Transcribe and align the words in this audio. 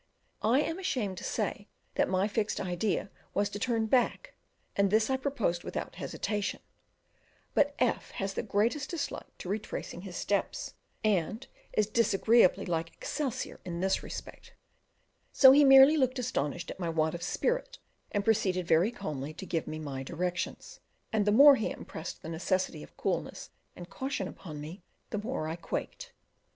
I 0.41 0.61
am 0.61 0.79
ashamed 0.79 1.19
to 1.19 1.23
say 1.23 1.67
that 1.93 2.09
my 2.09 2.27
fixed 2.27 2.59
idea 2.59 3.11
was 3.35 3.49
to 3.49 3.59
turn 3.59 3.85
back, 3.85 4.33
and 4.75 4.89
this 4.89 5.11
I 5.11 5.15
proposed 5.15 5.63
without 5.63 5.97
hesitation; 5.97 6.59
but 7.53 7.75
F 7.77 8.09
has 8.09 8.33
the 8.33 8.41
greatest 8.41 8.89
dislike 8.89 9.37
to 9.37 9.47
retracing 9.47 10.01
his 10.01 10.15
steps, 10.15 10.73
and 11.03 11.45
is 11.73 11.85
disagreeably 11.85 12.65
like 12.65 12.91
Excelsior 12.95 13.59
in 13.63 13.79
this 13.79 14.01
respect; 14.01 14.55
so 15.31 15.51
he 15.51 15.63
merely 15.63 15.97
looked 15.97 16.17
astonished 16.17 16.71
at 16.71 16.79
my 16.79 16.89
want 16.89 17.13
of 17.13 17.21
spirit, 17.21 17.77
and 18.11 18.25
proceeded 18.25 18.65
very 18.65 18.89
calmly 18.91 19.35
to 19.35 19.45
give 19.45 19.67
me 19.67 19.77
my 19.77 20.01
directions, 20.01 20.79
and 21.13 21.27
the 21.27 21.31
more 21.31 21.57
he 21.57 21.69
impressed 21.69 22.23
the 22.23 22.29
necessity 22.29 22.81
of 22.81 22.97
coolness 22.97 23.51
and 23.75 23.91
caution 23.91 24.27
upon 24.27 24.59
me, 24.59 24.81
the 25.11 25.19
more 25.19 25.47
I 25.47 25.57
quaked. 25.57 26.11